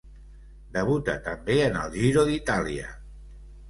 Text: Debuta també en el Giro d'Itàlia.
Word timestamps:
Debuta 0.77 1.15
també 1.29 1.59
en 1.69 1.79
el 1.85 1.97
Giro 2.01 2.27
d'Itàlia. 2.35 2.95